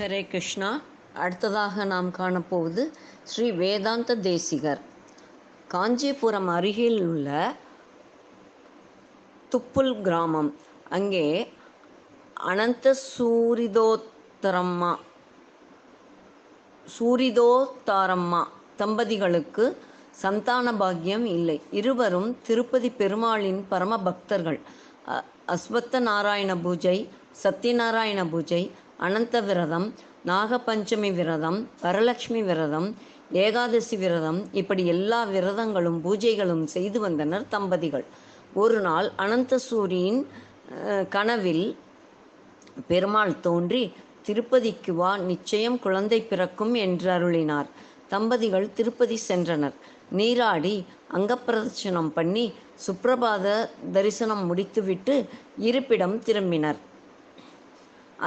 [0.00, 0.68] ஹரே கிருஷ்ணா.
[1.22, 2.82] அடுத்ததாக நாம் காணப்போவது
[3.30, 4.80] ஸ்ரீ வேதாந்த தேசிகர்.
[5.72, 7.28] காஞ்சிபுரம் அருகில் உள்ள
[9.52, 10.50] துப்புல் கிராமம்.
[10.96, 11.26] அங்கே
[12.52, 14.92] அனந்த சூரிதோத்தரம்மா
[16.96, 18.42] சூரிதோத்தாரம்மா
[18.82, 19.66] தம்பதிகளுக்கு
[20.24, 21.60] சந்தான பாக்கியம் இல்லை.
[21.80, 24.60] இருவரும் திருப்பதி பெருமாளின் பரம பக்தர்கள்
[25.56, 26.98] அஸ்வத்த நாராயண பூஜை
[27.42, 28.62] சத்யநாராயண பூஜை
[29.06, 29.86] அனந்த விரதம்
[30.30, 32.88] நாகபஞ்சமி விரதம் வரலட்சுமி விரதம்
[33.44, 38.04] ஏகாதசி விரதம் இப்படி எல்லா விரதங்களும் பூஜைகளும் செய்து வந்தனர் தம்பதிகள்.
[38.54, 40.20] ஒரு நாள் அனந்தசூரியின்
[41.14, 41.66] கனவில்
[42.90, 43.82] பெருமாள் தோன்றி
[44.26, 47.68] திருப்பதிக்கு வா நிச்சயம் குழந்தை பிறக்கும் என்று அருளினார்.
[48.12, 49.76] தம்பதிகள் திருப்பதி சென்றனர்.
[50.18, 50.76] நீராடி
[51.16, 52.44] அங்கப்பிரதட்சணம் பண்ணி
[52.86, 53.46] சுப்பிரபாத
[53.96, 55.14] தரிசனம் முடித்துவிட்டு
[55.68, 56.78] இருப்பிடம் திரும்பினர்.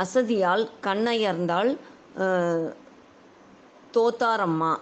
[0.02, 1.72] அசதியால் கண்ணயர்ந்தாள்
[3.96, 4.74] தோத்தாரம்மா.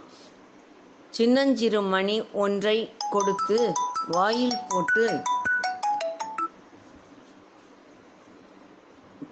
[1.17, 2.77] சின்னஞ்சிறு மணி ஒன்றை
[3.13, 3.57] கொடுத்து
[4.15, 5.05] வாயில் போட்டு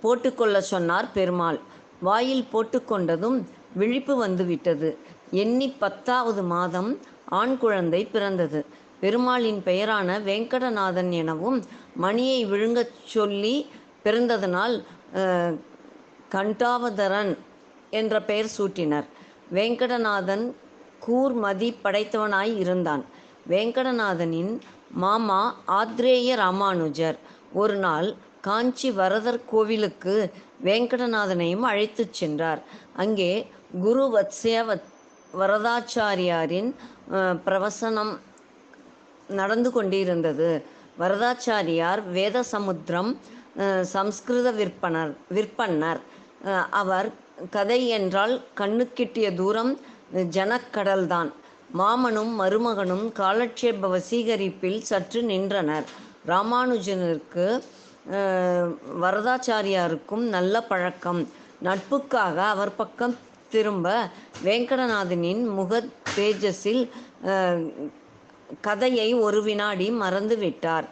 [0.01, 1.59] போட்டுக்கொள்ள சொன்னார் பெருமாள்.
[2.07, 3.37] வாயில் போட்டுக்கொண்டதும்
[3.79, 4.89] விழிப்பு வந்துவிட்டது.
[5.43, 6.91] எண்ணி பத்தாவது மாதம்
[7.39, 8.59] ஆண் குழந்தை பிறந்தது.
[9.01, 11.59] பெருமாளின் பெயரான வெங்கடநாதன் எனவும்
[12.03, 13.55] மணியை விழுங்கச் சொல்லி
[14.05, 14.75] பிறந்ததனால்
[16.31, 17.37] கண்டாவதரன்
[17.89, 19.05] என்ற பெயர் சூட்டினர்.
[19.53, 20.53] வேங்கடநாதன்
[21.07, 23.05] கூர்மதி படைத்தவனாய் இருந்தான்.
[23.49, 24.59] வேங்கடநாதனின்
[24.91, 27.19] மாமா ஆத்ரேய ராமானுஜர்
[27.53, 30.31] ஒரு நாள் காஞ்சி வரதர் கோவிலுக்கு
[30.63, 32.63] வேங்கடநாதனையும் அழைத்துச் சென்றார்.
[32.95, 34.81] அங்கே குரு வத்சய வத்-
[35.39, 36.73] வரதாச்சாரியாரின்
[37.45, 38.19] பிரவசனம்
[39.27, 40.63] நடந்து கொண்டிருந்தது.
[40.99, 43.19] வரதாச்சாரியார் வேத சமுத்திரம்
[43.81, 45.99] சம்ஸ்கிருத விற்பனர் விற்பன்னர்.
[46.81, 47.09] அவர்
[47.49, 49.71] கதை என்றால் கண்ணுக்கிட்டிய தூரம்
[50.37, 51.29] ஜனக்கடல்தான்.
[51.77, 55.87] மாமனும் மருமகனும் காலட்சேப வசீகரிப்பில் சற்று நின்றனர்.
[56.27, 57.45] ராமானுஜனுக்கு
[59.03, 61.21] வரதாச்சாரியாருக்கும் நல்ல பழக்கம்.
[61.63, 63.15] நட்புக்காக அவர் பக்கம்
[63.49, 63.87] திரும்ப
[64.43, 65.81] வேங்கடநாதனின் முக
[66.15, 66.83] தேஜஸில்
[68.61, 70.87] கதையை ஒரு வினாடி மறந்துவிட்டார்.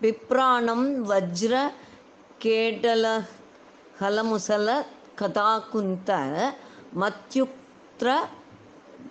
[0.00, 1.54] பிப்ராணம் வஜ்ர
[2.44, 3.04] கேடல
[4.00, 4.68] ஹலமுசல
[5.20, 6.10] கதாகுந்த
[7.00, 8.08] மத்யுக்திர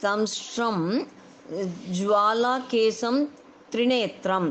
[0.03, 0.86] தம்ஸ்ரம்
[1.97, 3.19] ஜுவாலாகேசம்
[3.72, 4.50] திரிநேத்திரம்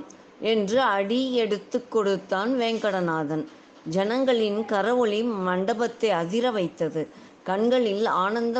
[0.52, 3.44] என்று அடி எடுத்து கொடுத்தான் வேங்கடநாதன்.
[3.90, 7.02] ஜனங்களின் கரவொளி மண்டபத்தை அதிர வைத்தது.
[7.44, 8.58] கண்களில் ஆனந்த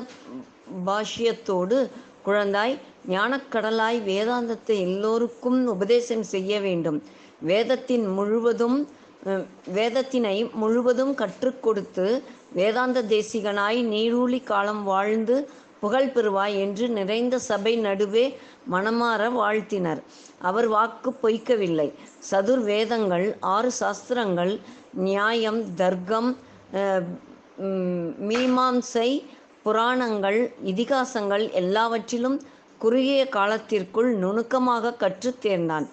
[0.87, 1.79] பாஷ்யத்தோடு
[2.27, 2.75] குழந்தாய்
[3.09, 6.99] ஞானக்கடலாய் வேதாந்தத்தை எல்லோருக்கும் உபதேசம் செய்ய வேண்டும்.
[7.41, 8.79] வேதத்தின் முழுவதும்
[9.77, 12.07] வேதத்தினை முழுவதும் கற்றுக் கொடுத்து
[12.59, 15.37] வேதாந்த தேசிகனாய் நீரூழி காலம் வாழ்ந்து
[15.81, 18.25] புகழ் பெறுவாய் என்று நிறைந்த சபை நடுவே
[18.73, 20.01] மனமாற வாழ்த்தினர்.
[20.49, 21.89] அவர் வாக்கு பொய்க்கவில்லை.
[22.31, 24.53] சதுர் வேதங்கள் ஆறு சாஸ்திரங்கள்
[25.07, 26.31] நியாயம் தர்க்கம்
[28.31, 29.09] மீமாம்சை
[29.65, 30.41] புராணங்கள்
[30.73, 32.39] இதிகாசங்கள் எல்லாவற்றிலும்
[32.79, 35.87] குறுகிய காலத்திற்குள் நுணுக்கமாக கற்றுத் தேர்ந்தான்.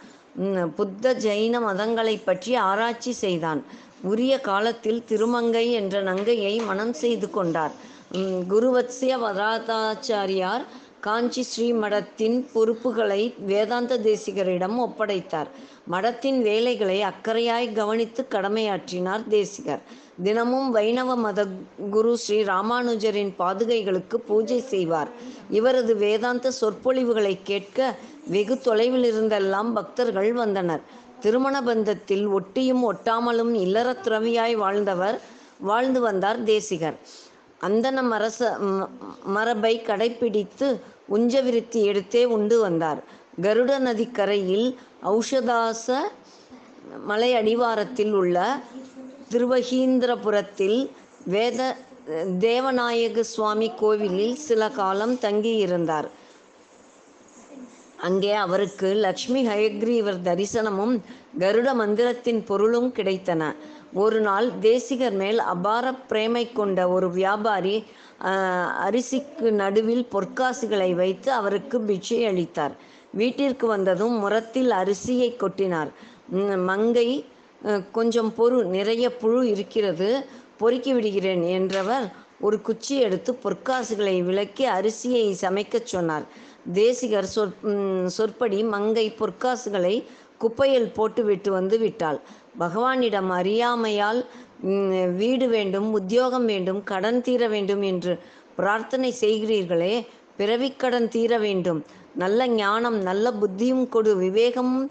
[0.75, 3.63] புத்த ஜெயின மதங்களை பற்றி ஆராய்ச்சி செய்தான்.
[4.01, 7.71] உரிய காலத்தில் திருமங்கை என்ற நங்கையை மனம் செய்து கொண்டார்.
[8.11, 8.47] ம்,
[9.19, 10.63] வராதாச்சாரியார்
[10.99, 15.47] காஞ்சி ஸ்ரீ மடத்தின் பொறுப்புகளை வேதாந்த தேசிகரிடம் ஒப்படைத்தார்.
[15.91, 19.81] மடத்தின் வேலைகளை அக்கறையாய் கவனித்து கடமையாற்றினார் தேசிகர்.
[20.23, 21.47] தினமும் வைணவ மத
[21.91, 25.09] குரு ஸ்ரீ ராமானுஜரின் பாதுகைகளுக்கு பூஜை செய்வார்.
[25.49, 27.95] இவரது வேதாந்த சொற்பொழிவுகளை கேட்க
[28.27, 30.81] வெகு தொலைவில் இருந்தெல்லாம் பக்தர்கள் வந்தனர்.
[31.19, 35.21] திருமண பந்தத்தில் ஒட்டியும் ஒட்டாமலும் இல்லறத் துறவியாய் வாழ்ந்தவர்
[35.59, 36.95] வாழ்ந்து வந்தார் தேசிகர்.
[37.61, 38.87] அந்தன மரச ம-
[39.23, 40.79] மரபை கடைப்பிடித்து
[41.13, 43.03] உஞ்சவிருத்தி எடுத்தே உண்டு வந்தார்.
[43.41, 45.97] கருட நதிக்கரையில் ஔஷதாச
[47.05, 48.59] மலை அடிவாரத்தில் உள்ள
[49.31, 50.89] திருவகீந்திரபுரத்தில்
[51.25, 51.75] வேத
[52.39, 56.07] தேவநாயக சுவாமி கோவிலில் சில காலம் தங்கியிருந்தார்.
[58.07, 60.95] அங்கே அவருக்கு லக்ஷ்மி ஹயக்ரீவர் தரிசனமும்
[61.41, 63.41] கருட மந்திரத்தின் பொருளும் கிடைத்தன.
[64.03, 67.75] ஒரு நாள் தேசிகர் மேல் அபார பிரேமை கொண்ட ஒரு வியாபாரி
[68.87, 72.73] அரிசிக்கு நடுவில் பொற்காசுகளை வைத்து அவருக்கு பிட்சை அளித்தார்.
[73.19, 75.91] வீட்டிற்கு வந்ததும் முரத்தில் அரிசியை கொட்டினார்.
[76.69, 77.09] மங்கை
[77.97, 80.09] கொஞ்சம் பொறு நிறைய புழு இருக்கிறது
[80.61, 82.05] பொறுக்கி விடுகிறேன் என்றவர்
[82.47, 86.25] ஒரு குச்சி எடுத்து பொற்காசுகளை விலக்கி அரிசியை சமைக்கச் சொன்னார்.
[86.79, 87.55] தேசிகர் சொற்
[88.17, 89.95] சொற்படி மங்கை பொற்காசுகளை
[90.41, 92.19] குப்பையில் போட்டுவிட்டு வந்து விட்டாள்.
[92.59, 94.21] பகவானிடம் அறியாமையால்
[95.21, 98.13] வீடு வேண்டும் உத்தியோகம் வேண்டும் கடன் தீர வேண்டும் என்று
[98.57, 99.93] பிரார்த்தனை செய்கிறீர்களே
[100.39, 101.79] பிறவிக்கடன் தீர வேண்டும்.
[102.23, 104.87] நல்ல ஞானம் நல்ல புத்தியும் கொடு விவேகமும்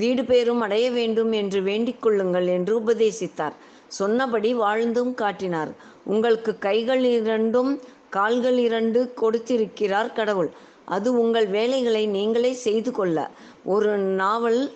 [0.00, 3.56] வீடு பேரும் அடைய வேண்டும் என்று வேண்டிக் கொள்ளுங்கள் என்று உபதேசித்தார்.
[3.98, 5.72] சொன்னபடி வாழ்ந்தும் காட்டினார்.
[6.12, 7.72] உங்களுக்கு கைகள் இரண்டும்
[8.16, 10.50] கால்கள் இரண்டு கொடுத்திருக்கிறார் கடவுள்.
[10.84, 13.30] அது உங்கள் வேலைகளை நீங்களே செய்து கொள்ள.
[13.64, 14.72] ஒரு நாவல்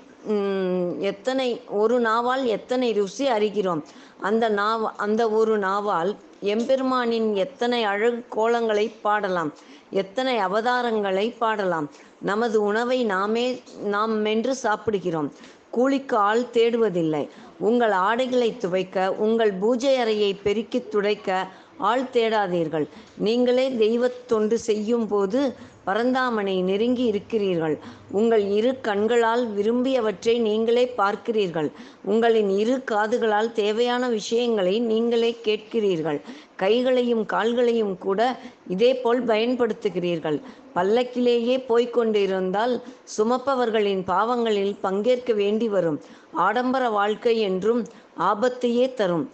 [0.99, 3.83] எத்தனை ஒரு நாவால் எத்தனை ருசி அறிகிறோம்?
[4.21, 9.53] அந்த நாவ அந்த ஒரு நாவால் எம்பெருமானின் எத்தனை அழகு கோலங்களை பாடலாம்?
[9.91, 11.91] எத்தனை அவதாரங்களை பாடலாம்?
[12.21, 15.33] நமது உணவை நாமே நாம் மென்று சாப்பிடுகிறோம்.
[15.71, 17.29] கூலிக்கு ஆள் தேடுவதில்லை.
[17.59, 21.47] உங்கள் ஆடைகளை துவைக்க உங்கள் பூஜை அறையை பெருக்கி துடைக்க
[21.79, 22.87] ஆள் தேடாதீர்கள்.
[23.17, 25.55] நீங்களே தெய்வத் தொண்டு செய்யும் போது
[25.89, 27.77] பரந்தாமனை நெருங்கி இருக்கிறீர்கள்.
[28.11, 31.71] உங்கள் இரு கண்களால் விரும்பியவற்றை நீங்களே பார்க்கிறீர்கள்.
[32.05, 36.21] உங்களின் இரு காதுகளால் தேவையான விஷயங்களை நீங்களே கேட்கிறீர்கள்.
[36.57, 38.21] கைகளையும் கால்களையும் கூட
[38.69, 40.39] இதேபோல் பயன்படுத்துகிறீர்கள்.
[40.75, 42.75] பல்லக்கிலேயே போய்க் கொண்டிருந்தால்
[43.17, 46.01] சுமப்பவர்களின் பாவங்களில் பங்கேற்க வேண்டி வரும்.
[46.33, 47.83] ஆடம்பர வாழ்க்கை என்றும்
[48.31, 49.27] ஆபத்தையே தரும்.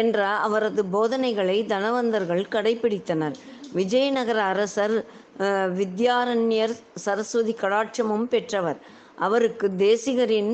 [0.00, 3.34] என்ற அவரது போதனைகளை தனவந்தர்கள் கடைபிடித்தனர்.
[3.72, 4.94] விஜயநகர அரசர்
[5.78, 8.78] வித்யாரண்யர் சரஸ்வதி கடாட்சமும் பெற்றவர்.
[9.16, 10.52] அவருக்கு தேசிகரின்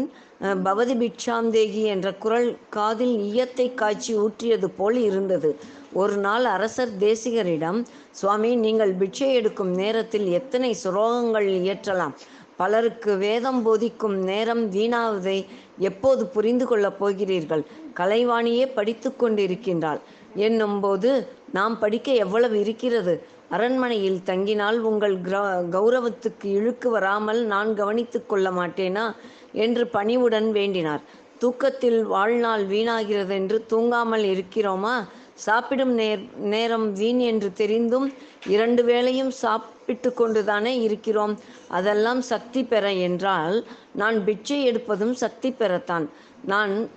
[0.66, 5.50] பவதி பிக்ஷாந்தேகி என்ற குரல் காதில் ஈயத்தை காய்ச்சி ஊற்றியது போல் இருந்தது.
[5.92, 7.78] ஒரு நாள் அரசர் தேசிகரிடம்
[8.10, 12.14] சுவாமி நீங்கள் பிட்சை எடுக்கும் நேரத்தில் எத்தனை சுலோகங்கள் இயற்றலாம்?
[12.56, 15.46] பலருக்கு வேதம் போதிக்கும் நேரம் வீணாவதை
[15.78, 17.64] எப்போது புரிந்து கொள்ளப் போகிறீர்கள்?
[17.94, 20.00] கலைவாணியே படித்து கொண்டிருக்கின்றாள்.
[20.34, 21.10] என்னும்போது
[21.52, 23.14] நாம் படிக்க எவ்வளவு இருக்கிறது?
[23.50, 29.14] அரண்மனையில் தங்கினால் உங்கள் கிர- கௌரவத்துக்கு இழுக்கு வராமல் நான் கவனித்துக் கொள்ள மாட்டேனா?
[29.52, 31.00] என்று பணிவுடன் வேண்டினார்.
[31.38, 35.04] தூக்கத்தில் வாழ்நாள் வீணாகிறது என்று தூங்காமல் இருக்கிறோமா?
[35.34, 38.12] சாப்பிடும் நேர் நேரம் வீண் என்று தெரிந்தும்
[38.46, 41.38] இரண்டு வேளையும் சாப்பிட்டு கொண்டுதானே இருக்கிறோம்.
[41.68, 46.06] அதெல்லாம் சக்தி பெற என்றால் நான் பிச்சை எடுப்பதும் சக்தி பெறத்தான்.
[46.44, 46.90] நான்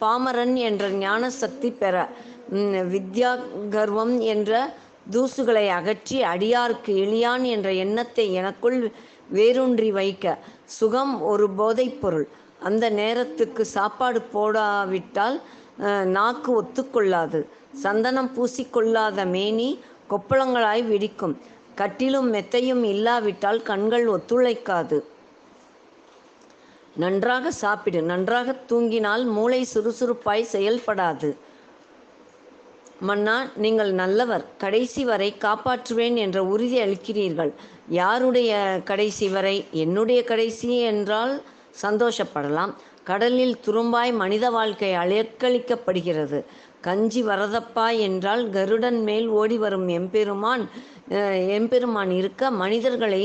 [0.00, 2.08] பாமரன் என்ற ஞான சக்தி பெற
[2.92, 3.38] வித்யா
[3.68, 4.74] கர்வம் என்ற
[5.10, 8.78] தூசுகளை அகற்றி அடியார்க்கு எளியான் என்ற எண்ணத்தை எனக்குள்
[9.28, 10.24] வேரூன்றி வைக்க
[10.78, 12.26] சுகம் ஒரு போதைப் பொருள்
[12.68, 15.36] அந்த நேரத்துக்கு சாப்பாடு போடாவிட்டால்
[16.16, 17.40] நாக்கு ஒத்துக்கொள்ளாது.
[17.82, 19.68] சந்தனம் பூசிக்கொள்ளாத மேனி
[20.10, 21.34] கொப்பளங்களாய் வெடிக்கும்.
[21.74, 24.98] கட்டிலும் மெத்தையும் இல்லாவிட்டால் கண்கள் ஒத்துழைக்காது.
[26.96, 28.00] நன்றாக சாப்பிடு.
[28.02, 31.30] நன்றாக தூங்கினால் மூளை சுறுசுறுப்பாய் செயல்படாது.
[33.08, 37.52] மன்னா நீங்கள் நல்லவர் கடைசி வரை காப்பாற்றுவேன் என்ற உறுதி அளிக்கிறீர்கள்.
[38.00, 38.52] யாருடைய
[38.90, 39.56] கடைசி வரை?
[39.84, 41.32] என்னுடைய கடைசி என்றால்
[41.84, 42.72] சந்தோஷப்படலாம்.
[43.10, 46.38] கடலில் துரும்பாய் மனித வாழ்க்கை அலைக்கழிக்கப்படுகிறது
[46.86, 50.62] கஞ்சி வரதப்பா என்றால் கருடன் மேல் ஓடி வரும் எம்பெருமான்
[51.56, 53.24] எம்பெருமான் இருக்க மனிதர்களை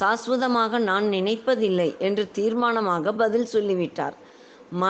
[0.00, 4.14] சாஸ்வதமாக நான் நினைப்பதில்லை என்று தீர்மானமாக பதில் சொல்லிவிட்டார்.
[4.80, 4.84] ம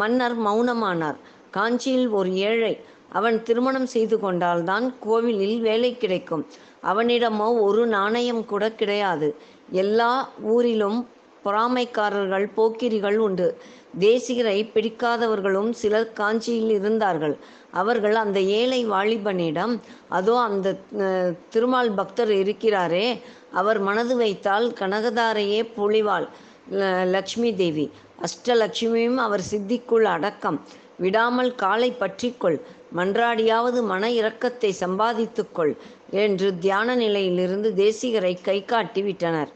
[0.00, 1.18] மன்னர் மௌனமானார்.
[1.56, 2.74] காஞ்சியில் ஒரு ஏழை
[3.12, 6.46] அவன் திருமணம் செய்து கொண்டால்தான் கோவிலில் வேலை கிடைக்கும்.
[6.82, 9.36] அவனிடமோ ஒரு நாணயம் கூட கிடையாது.
[9.70, 11.08] எல்லா ஊரிலும்
[11.44, 13.60] பொறாமைக்காரர்கள் போக்கிரிகள் உண்டு.
[13.98, 17.36] தேசிகரை பிடிக்காதவர்களும் சிலர் காஞ்சியில் இருந்தார்கள்.
[17.70, 19.78] அவர்கள் அந்த ஏழை வாலிபனிடம்
[20.08, 23.20] அதோ அந்த அஹ், திருமால் பக்தர் இருக்கிறாரே
[23.52, 26.28] அவர் மனது வைத்தால் கனகதாரையே பொழிவாள்
[26.70, 27.90] ல- லக்ஷ்மி தேவி.
[28.22, 30.60] அஷ்டலட்சுமியும் அவர் சித்திக்குள் அடக்கம்.
[30.98, 32.58] விடாமல் காலை பற்றிக்கொள்.
[32.96, 35.72] மன்றாடியாவது மன இரக்கத்தை சம்பாதித்துக்கொள்
[36.10, 39.50] என்று தியான நிலையிலிருந்து தேசிகரை கை காட்டி விட்டனர்.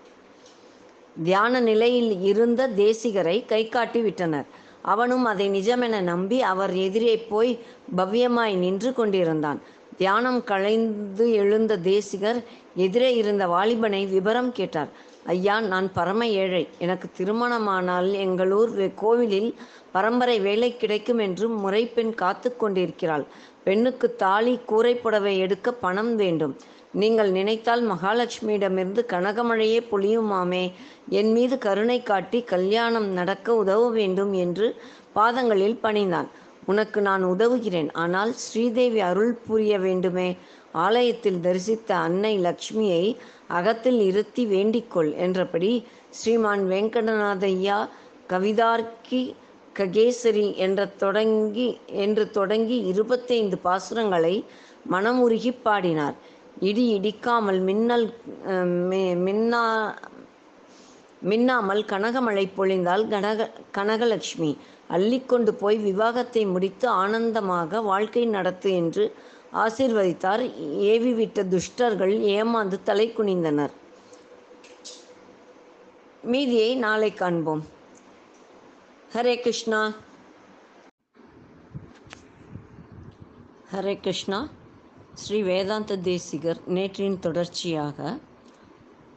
[1.22, 4.46] தியான நிலையில் இருந்த தேசிகரை கை காட்டி விட்டனர்.
[4.82, 7.58] அவனும் அதை நிஜமென நம்பி அவர் எதிரே போய்
[7.96, 9.60] பவ்யமாய் நின்று கொண்டிருந்தான்.
[9.96, 12.38] தியானம் களைந்து எழுந்த தேசிகர்
[12.74, 14.90] எதிரே இருந்த வாலிபனை விபரம் கேட்டார்.
[15.26, 16.68] ஐயா நான் பரம ஏழை.
[16.78, 19.54] எனக்கு திருமணமானால் எங்களூர் கோவிலில்
[19.92, 23.26] பரம்பரை வேலை கிடைக்கும் என்று முறைப்பெண் காத்து கொண்டிருக்கிறாள்.
[23.64, 26.56] பெண்ணுக்கு தாலி கூரை புடவை எடுக்க பணம் வேண்டும்.
[26.92, 30.72] நீங்கள் நினைத்தால் மகாலட்சுமியிடமிருந்து கனகமழையே பொழியுமாமே.
[31.08, 36.28] என் மீது கருணை காட்டி கல்யாணம் நடக்க உதவ வேண்டும் என்று பாதங்களில் பணிந்தான்.
[36.66, 37.92] உனக்கு நான் உதவுகிறேன்.
[37.92, 40.36] ஆனால் ஸ்ரீதேவி அருள் புரிய வேண்டுமே.
[40.84, 43.04] ஆலயத்தில் தரிசித்த அன்னை லக்ஷ்மியை
[43.58, 45.72] அகத்தில் இருத்தி வேண்டிக்கொள் என்றபடி
[46.10, 47.78] ஸ்ரீமான் வெங்கடநாதையா
[48.28, 49.22] கவிதார்க்கி
[49.78, 51.68] ககேசரி என்ற தொடங்கி
[52.04, 54.34] என்று தொடங்கி இருபத்தைந்து பாசுரங்களை
[54.90, 56.16] மனமுருகி பாடினார்.
[56.60, 58.06] இடி இடிக்காமல் மின்னல்
[59.26, 59.62] மின்னா
[61.22, 64.52] மின்னாமல் கனகமழை பொழிந்தால் கனக கனகலட்சுமி.
[64.96, 69.04] அள்ளிக்கொண்டு போய் விவாகத்தை முடித்து ஆனந்தமாக வாழ்க்கை நடத்து என்று
[69.52, 70.42] ஆசீர்வதித்தார்.
[70.92, 73.70] ஏவிவிட்ட துஷ்டர்கள் ஏமாந்து தலை குனிந்தனர்.
[76.22, 77.64] மீதியை நாளை காண்போம்.
[79.14, 79.94] ஹரே கிருஷ்ணா.
[83.72, 84.48] ஹரே கிருஷ்ணா.
[85.14, 88.18] ஸ்ரீ வேதாந்த தேசிகர் நேற்றின் தொடர்ச்சியாக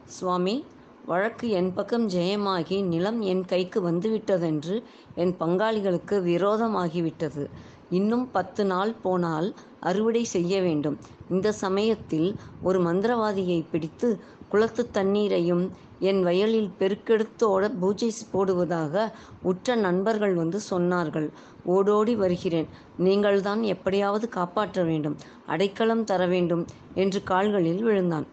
[0.04, 0.64] சுவாமி
[1.06, 4.82] வழக்கு என் பக்கம் ஜெயமாகி நிலம் என் கைக்கு வந்துவிட்டதென்று
[5.14, 7.50] என் பங்காளிகளுக்கு விரோதமாகிவிட்டது.
[7.90, 10.98] இன்னும் பத்து நாள் போனால் அறுவடை செய்ய வேண்டும்.
[11.30, 19.12] இந்த சமயத்தில் ஒரு மந்திரவாதியை பிடித்து குளத்து தண்ணீரையும் என் வயலில் பெருக்கெடுத்தோட பூஜை போடுவதாக
[19.42, 21.30] உற்ற நண்பர்கள் வந்து சொன்னார்கள்.
[21.64, 22.66] ஓடோடி வருகிறேன்.
[22.96, 25.16] நீங்கள்தான் எப்படியாவது காப்பாற்ற வேண்டும்.
[25.46, 28.26] அடைக்கலம் தர வேண்டும் என்று கால்களில் விழுந்தான்.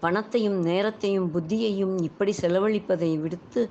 [0.00, 3.70] பணத்தையும் நேரத்தையும் புத்தியையும் இப்படி செலவழிப்பதை விடுத்து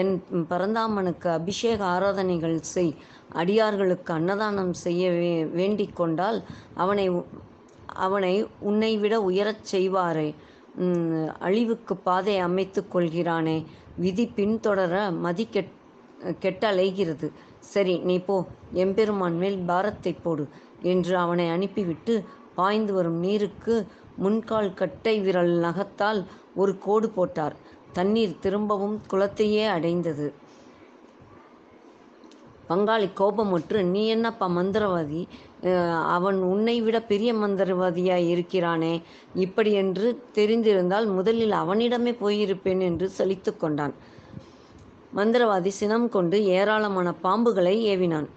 [0.00, 0.12] என்
[0.50, 2.92] பரந்தாமனுக்கு அபிஷேக ஆராதனைகள் செய்.
[3.32, 6.38] அடியார்களுக்கு அன்னதானம் செய்ய வே வேண்டிக் கொண்டால்
[6.74, 7.06] அவனை
[8.04, 10.28] அவனை உன்னை விட உயரச் செய்வாரே.
[11.46, 13.58] அழிவுக்கு பாதை அமைத்து கொள்கிறானே.
[13.96, 15.72] விதி பின்தொடர மதி கெட்
[16.42, 17.28] கெட்டலைகிறது.
[17.72, 18.36] சரி நீ போ.
[18.82, 20.44] எம்பெருமான் மேல் பாரத்தை போடு
[20.92, 22.14] என்று அவனை அனுப்பிவிட்டு
[22.58, 23.74] பாய்ந்து வரும் நீருக்கு
[24.16, 26.20] முன்கால் கட்டை விரல் நகத்தால்
[26.54, 27.56] ஒரு கோடு போட்டார்.
[27.98, 30.26] தண்ணீர் திரும்பவும் குளத்தையே அடைந்தது.
[32.68, 35.22] பங்காளி கோபமுற்று நீ என்னப்பா மந்திரவாதி?
[36.16, 38.94] அவன் உன்னை விட பெரிய மந்திரவாதியாய் இருக்கிறானே.
[39.44, 43.94] இப்படி என்று தெரிந்திருந்தால் முதலில் அவனிடமே போயிருப்பேன் என்று சலித்து கொண்டான்.
[45.16, 48.28] மந்திரவாதி சினம் கொண்டு ஏராளமான பாம்புகளை ஏவினான்.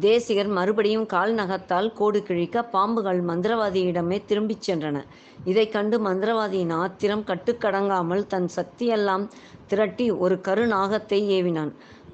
[0.00, 5.04] தேசிகர் மறுபடியும் கால் நகத்தால் கோடு கிழிக்க பாம்புகள் மந்திரவாதியிடமே திரும்பிச் சென்றன.
[5.44, 9.28] இதைக் கண்டு மந்திரவாதியின் ஆத்திரம் கட்டுக்கடங்காமல் தன் சக்தியெல்லாம்
[9.66, 11.72] திரட்டி ஒரு கருநாகத்தை ஏவினான்.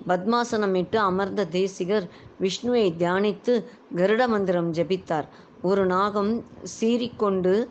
[0.09, 2.09] பத்மாசனமிட்டு அமர்ந்த தேசிகர்
[2.41, 3.65] விஷ்ணுவை தியானித்து
[3.97, 5.29] கருட மந்திரம் ஜெபித்தார்.
[5.63, 6.45] ஒரு நாகம்
[6.81, 7.69] சீறிக்கொண்டு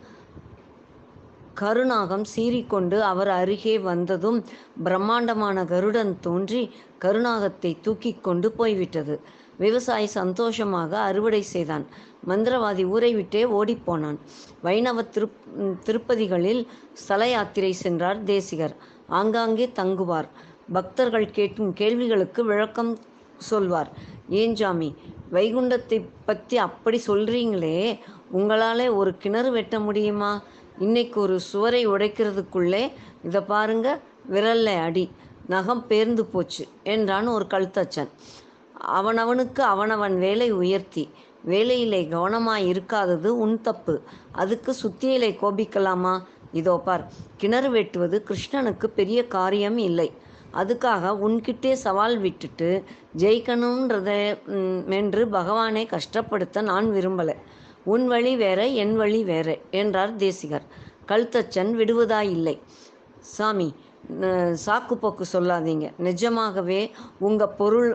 [1.54, 4.44] கருநாகம் சீறிக்கொண்டு அவர் அருகே வந்ததும்
[4.84, 9.20] பிரம்மாண்டமான கருடன் தோன்றி கருநாகத்தை தூக்கிக் கொண்டு போய்விட்டது.
[9.58, 11.84] விவசாயி சந்தோஷமாக அறுவடை செய்தான்.
[12.28, 14.18] மந்திரவாதி ஊரை விட்டே ஓடிப்போனான்
[14.62, 15.38] வைணவ திருப்
[15.86, 16.62] திருப்பதிகளில்
[17.02, 18.74] ஸ்தல யாத்திரை சென்றார் தேசிகர்.
[19.18, 20.28] ஆங்காங்கே தங்குவார்.
[20.72, 22.92] பக்தர்கள் கேட்கும் கேள்விகளுக்கு விளக்கம்
[23.48, 23.90] சொல்வார்.
[24.40, 24.90] ஏன் ஜாமி
[25.32, 27.78] வைகுண்டத்தை பற்றி அப்படி சொல்றீங்களே?
[28.38, 30.32] உங்களாலே ஒரு கிணறு வெட்ட முடியுமா?
[30.78, 32.82] இன்னைக்கு ஒரு சுவரை உடைக்கிறதுக்குள்ளே
[33.24, 33.88] இதை பாருங்க
[34.32, 35.04] விரல்ல அடி
[35.46, 38.10] நகம் பேர்ந்து போச்சு என்றான் ஒரு கழுத்தச்சன்.
[38.88, 41.04] அவனவனுக்கு அவனவன் வேலை உயர்த்தி.
[41.42, 44.02] வேலையிலே கவனமாய் இருக்காதது உன் தப்பு.
[44.32, 46.22] அதுக்கு சுத்தியிலே கோபிக்கலாமா?
[46.52, 47.12] இதோ பார்.
[47.36, 50.12] கிணறு வெட்டுவது கிருஷ்ணனுக்கு பெரிய காரியம் இல்லை.
[50.52, 52.84] அதுக்காக உன்கிட்டே சவால் விட்டுட்டு
[53.18, 54.08] ஜெயிக்கணுன்றத
[54.88, 57.36] என்று பகவானை கஷ்டப்படுத்த நான் விரும்பலை.
[57.84, 60.66] உன் வழி வேற என் வழி வேற என்றார் தேசிகர்.
[61.08, 62.58] கழுத்தச்சன் விடுவதாயில்லை.
[63.18, 63.74] சாமி
[64.64, 65.86] சாக்கு போக்கு சொல்லாதீங்க.
[66.06, 66.80] நிஜமாகவே
[67.18, 67.90] உங்க பொருள்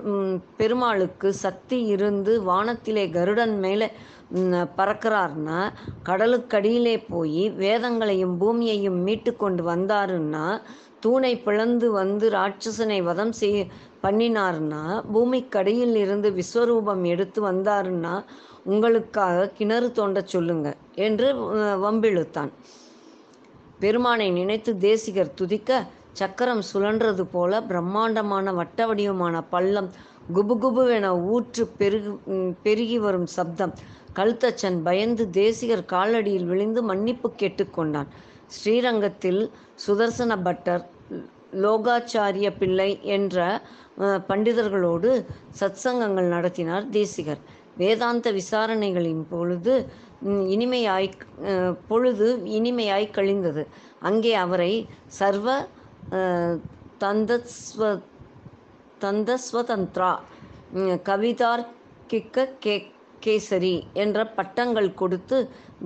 [0.60, 3.88] பெருமாளுக்கு சக்தி இருந்து வானத்திலே கருடன் மேலே
[4.78, 5.60] பறக்கிறார்னா
[6.10, 10.46] கடலுக்கடியிலே போய் வேதங்களையும் பூமியையும் மீட்டு கொண்டு வந்தாருன்னா
[11.00, 13.60] தூணை பிளந்து வந்து ராட்சசனை வதம் செய்
[14.04, 14.84] பண்ணினார்னா
[15.14, 18.16] பூமிக்கடியில் இருந்து விஸ்வரூபம் எடுத்து வந்தாருன்னா
[18.64, 20.68] உங்களுக்காக கிணறு தோண்ட சொல்லுங்க
[21.08, 21.28] என்று
[21.84, 22.52] வம்பிழுத்தான்.
[23.80, 25.72] பெருமானை நினைத்து தேசிகர் துதிக்க
[26.20, 29.90] சக்கரம் சுழன்றது போல பிரம்மாண்டமான வட்ட வடிவமான பள்ளம்
[30.36, 32.12] குபுகுபுவென ஊற்று பெருகு
[32.66, 33.74] பெருகி வரும் சப்தம்.
[34.18, 38.10] கழுத்தச்சன் பயந்து தேசிகர் காலடியில் விழுந்து மன்னிப்பு கேட்டுக்கொண்டான்
[38.56, 39.42] ஸ்ரீரங்கத்தில்
[39.86, 40.84] சுதர்சன பட்டர்
[41.64, 43.38] லோகாச்சாரிய பிள்ளை என்ற
[44.30, 45.12] பண்டிதர்களோடு
[45.60, 47.42] சத்சங்கங்கள் நடத்தினார் தேசிகர்.
[47.82, 49.74] வேதாந்த விசாரணைகளின் பொழுது
[50.54, 51.10] இனிமையாய்
[51.90, 52.28] பொழுது
[52.60, 53.64] இனிமையாய் கழிந்தது.
[54.08, 54.72] அங்கே அவரை
[55.20, 55.58] சர்வ
[57.00, 57.90] தந்தஸ்வ
[59.02, 60.12] தந்தஸ்வதந்திரா
[61.04, 61.64] கவிதார்
[62.08, 62.76] கிக்க கே
[63.26, 65.38] கேசரி என்ற பட்டங்கள் கொடுத்து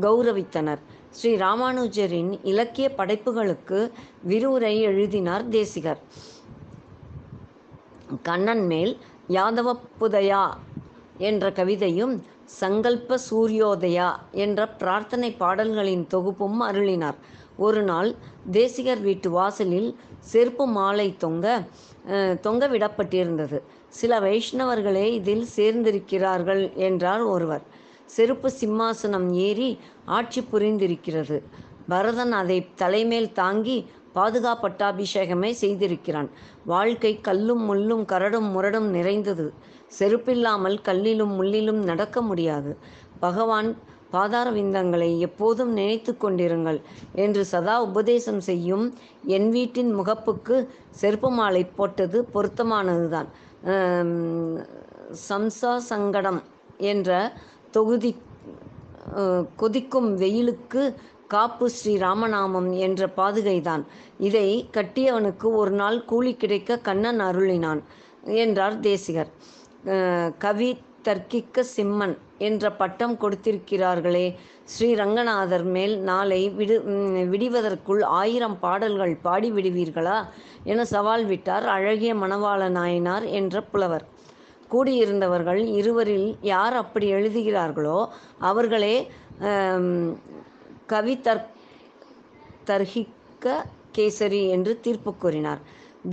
[0.02, 3.80] கௌரவித்தனர் ஸ்ரீ ராமானுஜரின் இலக்கிய படைப்புகளுக்கு
[4.24, 6.02] விரிவுரை எழுதினார் தேசிகர்
[8.24, 8.94] கண்ணன் மேல்
[9.30, 10.44] யாதவ புதையா
[11.22, 12.16] என்ற கவிதையும்
[12.62, 17.20] சங்கல்ப சூரியோதயா என்ற பிரார்த்தனை பாடல்களின் தொகுப்பும் அருளினார்
[17.66, 18.10] ஒரு நாள்
[18.52, 19.90] தேசிகர் வீட்டு வாசலில்
[20.32, 21.46] செருப்பு மாலை தொங்க
[22.46, 23.58] தொங்க விடப்பட்டிருந்தது
[24.00, 27.64] சில வைஷ்ணவர்களே இதில் சேர்ந்திருக்கிறார்கள் என்றார் ஒருவர்.
[28.16, 29.70] செருப்பு சிம்மாசனம் ஏறி
[30.18, 31.38] ஆட்சி புரிந்திருக்கிறது.
[31.92, 33.78] பரதன் அதை தலைமேல் தாங்கி
[34.16, 36.30] பாதுகாப்பட்டாபிஷேகமே செய்திருக்கிறான்.
[36.66, 39.46] வாழ்க்கை கல்லும் முள்ளும் கரடும் முரடும் நிறைந்தது.
[40.00, 42.74] செருப்பில்லாமல் கல்லிலும் முள்ளிலும் நடக்க முடியாது.
[43.20, 43.70] பகவான்
[44.14, 46.80] பாதார விந்தங்களை எப்போதும் நினைத்து கொண்டிருங்கள்
[47.24, 48.86] என்று சதா உபதேசம் செய்யும்
[49.36, 50.58] என் வீட்டின் முகப்புக்கு
[51.02, 53.30] செருப்பு மாலை போட்டது பொருத்தமானதுதான்.
[55.30, 56.42] சம்சா சங்கடம்
[56.92, 57.10] என்ற
[57.78, 58.12] தொகுதி
[59.62, 60.84] கொதிக்கும் வெயிலுக்கு
[61.34, 63.84] காப்பு ஸ்ரீ ராமநாமம் என்ற பாதுகைதான்.
[64.28, 67.82] இதை கட்டியவனுக்கு ஒரு நாள் கூலி கிடைக்க கண்ணன் அருளினான்
[68.44, 69.32] என்றார் தேசிகர்.
[70.44, 70.70] கவி
[71.08, 72.16] தர்க்கிக்க சிம்மன்.
[72.48, 74.26] என்ற பட்டம் கொடுத்திருக்கிறார்களே.
[74.74, 76.76] ஸ்ரீ ரங்கநாதர் மேல் நாளை விடு
[77.32, 80.18] விடுவதற்குள் விடிவதற்குள் ஆயிரம் பாடல்கள் பாடி விடுவீர்களா
[80.72, 84.06] என சவால் விட்டார் அழகிய மணவாள நாயனார் என்ற புலவர்.
[84.74, 88.00] கூடியிருந்தவர்கள் இருவரில் யார் அப்படி எழுதுகிறார்களோ
[88.50, 88.96] அவர்களே
[90.94, 91.44] கவிதர்
[92.70, 93.56] தர்ஹிக்க
[93.98, 95.62] கேசரி என்று தீர்ப்பு கூறினார்.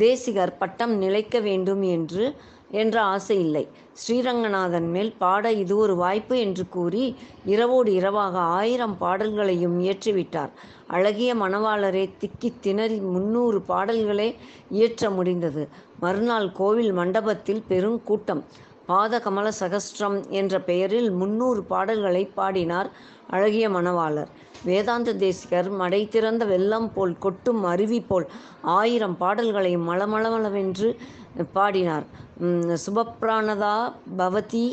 [0.02, 2.24] தேசிகர் பட்டம் நிலைக்க வேண்டும் என்று
[2.70, 3.64] என்ற ஆசை இல்லை.
[3.92, 10.52] ஸ்ரீரங்கநாதன் மேல் பாட இது ஒரு வாய்ப்பு என்று கூறி இரவோடு இரவாக ஆயிரம் பாடல்களையும் இயற்றிவிட்டார்.
[10.86, 14.34] அழகிய மணவாளரே திக்கி திணறி முன்னூறு பாடல்களே
[14.70, 15.68] இயற்ற முடிந்தது.
[16.00, 18.44] மறுநாள் கோவில் மண்டபத்தில் பெருங்கூட்டம்
[18.86, 22.88] பாத கமல சகஸ்திரம் என்ற பெயரில் முன்னூறு பாடல்களை பாடினார்
[23.30, 24.30] அழகிய மணவாளர்.
[24.64, 28.26] வேதாந்த தேசிகர் மடை திறந்த வெள்ளம் போல் கொட்டும் அருவி போல்
[28.62, 30.88] ஆயிரம் பாடல்களை மளமளமளவென்று
[31.54, 32.06] பாடினார்.
[32.84, 33.74] சுபப்பிராணதா
[34.18, 34.66] பவதி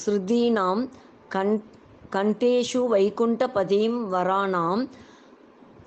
[0.00, 0.82] ஸ்ருதீனாம்
[1.28, 1.54] கண்
[2.14, 4.82] கண்டேஷு வைகுண்டபதீம் வராணாம்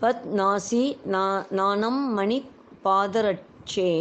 [0.01, 2.37] பத் நாசி நா நானம் மணி
[2.85, 3.91] பாதரட்சே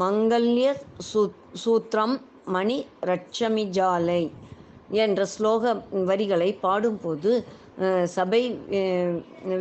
[0.00, 0.66] மங்கல்ய
[1.08, 1.22] சூ
[1.64, 2.76] சூத்திரம் மணி
[3.06, 4.22] ரட்சமிஜாலை
[5.04, 5.72] என்ற ஸ்லோக
[6.04, 7.32] வரிகளை பாடும்போது
[8.14, 8.42] சபை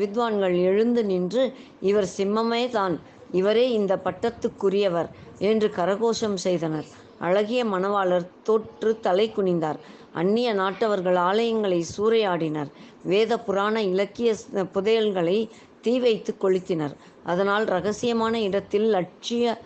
[0.02, 1.44] வித்வான்கள் எழுந்து நின்று
[1.82, 2.96] இவர் சிம்மமே தான்
[3.32, 6.88] இவரே இந்த பட்டத்துக்குரியவர் என்று கரகோஷம் செய்தனர்.
[7.20, 9.80] அழகிய மணவாளர் தோற்று தலை குனிந்தார்.
[10.14, 12.70] அந்நிய நாட்டவர்கள் ஆலயங்களை சூறையாடினர்.
[13.04, 14.36] வேத புராண இலக்கிய
[14.76, 15.50] புதையல்களை
[15.82, 16.96] தீ வைத்து கொளுத்தினர்.
[17.24, 19.58] அதனால் ரகசியமான இடத்தில் லட்சிய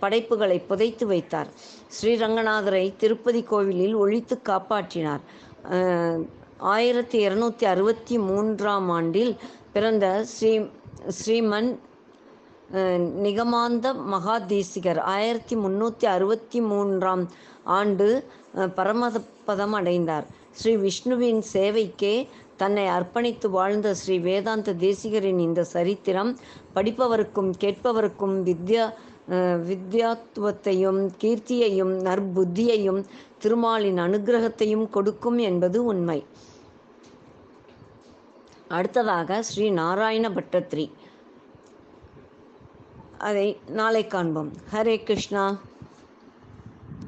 [0.00, 1.48] படைப்புகளை புதைத்து வைத்தார்.
[1.96, 5.22] ஸ்ரீரங்கநாதரை திருப்பதி கோவிலில் ஒழித்து காப்பாற்றினார்.
[6.58, 9.36] ஆயிரத்தி இருநூத்தி அறுபத்தி மூன்றாம் ஆண்டில்
[9.72, 10.52] பிறந்த ஸ்ரீ
[11.18, 11.70] ஸ்ரீமன்
[13.22, 15.00] நிகமாந்த மகாதேசிகர்.
[15.12, 17.24] ஆயிரத்தி முன்னூற்றி அறுபத்தி மூன்றாம்
[17.76, 18.06] ஆண்டு
[18.54, 20.26] அஹ், பரமபதம் அடைந்தார்.
[20.52, 22.14] ஸ்ரீ விஷ்ணுவின் சேவைக்கே
[22.56, 26.32] தன்னை அர்ப்பணித்து வாழ்ந்த ஸ்ரீ வேதாந்த தேசிகரின் இந்த சரித்திரம்
[26.74, 28.84] படிப்பவருக்கும் கேட்பவருக்கும் வித்யா
[29.66, 33.00] வித்யாத்துவத்தையும் கீர்த்தியையும் நற்புத்தியையும்
[33.38, 36.18] திருமாலின் அனுக்கிரகத்தையும் கொடுக்கும் என்பது உண்மை.
[38.70, 40.84] அடுத்ததாக ஸ்ரீ நாராயண பட்டத்ரி
[43.22, 44.50] அதை நாளை காண்போம்.
[44.72, 45.44] ஹரே கிருஷ்ணா.